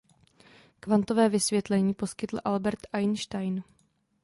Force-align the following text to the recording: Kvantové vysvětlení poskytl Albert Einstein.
Kvantové 0.79 1.29
vysvětlení 1.29 1.93
poskytl 1.93 2.39
Albert 2.45 2.79
Einstein. 2.93 3.63